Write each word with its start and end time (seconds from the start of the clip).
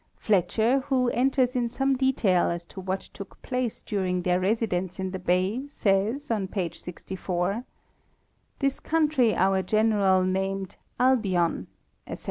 Fletcher, 0.17 0.79
who 0.87 1.09
enters 1.11 1.55
in 1.55 1.69
some 1.69 1.95
detail 1.95 2.49
as 2.49 2.65
to 2.65 2.81
what 2.81 3.01
took 3.13 3.39
place 3.43 3.83
dur 3.83 4.03
ing 4.03 4.23
their 4.23 4.39
residence 4.39 4.99
in 4.99 5.11
the 5.11 5.19
bay, 5.19 5.67
says, 5.67 6.31
on 6.31 6.47
page 6.47 6.81
64:" 6.81 7.63
This 8.61 8.79
country 8.79 9.35
our 9.35 9.61
general 9.61 10.23
named 10.23 10.75
Albion," 10.99 11.67
ete. 12.11 12.17